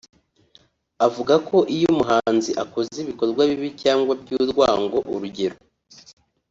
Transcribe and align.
avuga 1.07 1.33
ko 1.47 1.57
“Iyo 1.75 1.87
umuhanzi 1.93 2.51
akoze 2.63 2.97
ibikorwa 3.03 3.41
bibi 3.49 3.69
cyangwa 3.81 4.11
by’urwango 4.21 4.97
(urugero 5.13 5.57